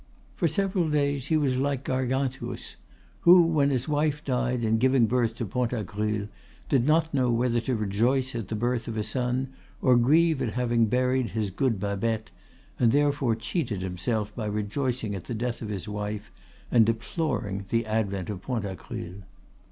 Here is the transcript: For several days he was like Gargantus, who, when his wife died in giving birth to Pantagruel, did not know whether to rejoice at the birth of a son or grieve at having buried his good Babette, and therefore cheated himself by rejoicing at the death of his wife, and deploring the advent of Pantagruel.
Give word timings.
For 0.35 0.47
several 0.47 0.89
days 0.89 1.27
he 1.27 1.37
was 1.37 1.57
like 1.57 1.83
Gargantus, 1.83 2.75
who, 3.19 3.43
when 3.43 3.69
his 3.69 3.87
wife 3.87 4.25
died 4.25 4.63
in 4.63 4.79
giving 4.79 5.05
birth 5.05 5.35
to 5.35 5.45
Pantagruel, 5.45 6.27
did 6.69 6.87
not 6.87 7.13
know 7.13 7.29
whether 7.31 7.59
to 7.59 7.75
rejoice 7.75 8.33
at 8.33 8.47
the 8.47 8.55
birth 8.55 8.87
of 8.87 8.97
a 8.97 9.03
son 9.03 9.49
or 9.79 9.95
grieve 9.95 10.41
at 10.41 10.53
having 10.53 10.87
buried 10.87 11.29
his 11.29 11.51
good 11.51 11.79
Babette, 11.79 12.31
and 12.79 12.91
therefore 12.91 13.35
cheated 13.35 13.83
himself 13.83 14.35
by 14.35 14.47
rejoicing 14.47 15.13
at 15.13 15.25
the 15.25 15.35
death 15.35 15.61
of 15.61 15.69
his 15.69 15.87
wife, 15.87 16.31
and 16.71 16.83
deploring 16.83 17.65
the 17.69 17.85
advent 17.85 18.31
of 18.31 18.41
Pantagruel. 18.41 19.21